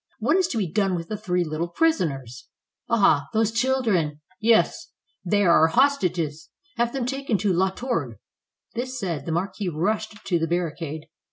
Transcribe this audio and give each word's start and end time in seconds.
What 0.17 0.35
is 0.35 0.47
to 0.47 0.57
be 0.57 0.65
done 0.67 0.95
with 0.95 1.09
the 1.09 1.15
three 1.15 1.43
little 1.43 1.67
prisoners?" 1.67 2.47
"Ah, 2.89 3.27
those 3.33 3.51
children!" 3.51 4.19
"Yes." 4.39 4.87
"They 5.23 5.43
are 5.43 5.59
our 5.59 5.67
hostages. 5.67 6.49
Have 6.77 6.91
them 6.91 7.05
taken 7.05 7.37
to 7.37 7.53
La 7.53 7.69
Tourgue." 7.69 8.17
This 8.73 8.97
said, 8.97 9.27
the 9.27 9.31
marquis 9.31 9.69
rushed 9.69 10.17
to 10.25 10.39
the 10.39 10.47
barricade. 10.47 11.03